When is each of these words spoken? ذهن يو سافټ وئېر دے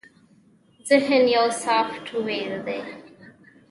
ذهن 0.89 1.23
يو 1.35 1.45
سافټ 1.63 2.05
وئېر 2.25 2.53
دے 2.67 2.79